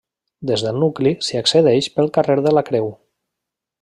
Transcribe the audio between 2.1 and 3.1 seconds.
carrer de la Creu.